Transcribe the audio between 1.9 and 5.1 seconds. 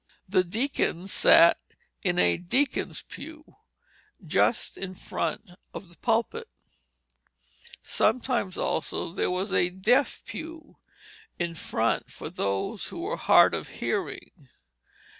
in a "Deacons' Pue" just in